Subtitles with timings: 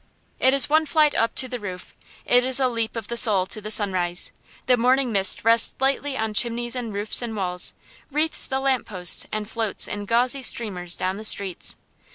[0.39, 1.93] It is one flight up to the roof;
[2.25, 4.31] it is a leap of the soul to the sunrise.
[4.65, 7.75] The morning mist rests lightly on chimneys and roofs and walls,
[8.09, 11.77] wreathes the lamp posts, and floats in gauzy streamers down the streets.